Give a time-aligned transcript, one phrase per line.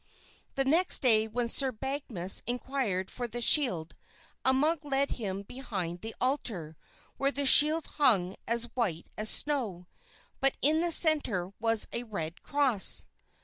[0.55, 3.95] The next day when Sir Badgemagus inquired for the shield
[4.43, 6.75] a monk led him behind the altar,
[7.17, 9.85] where the shield hung as white as snow,
[10.39, 13.05] but in the center was a red cross.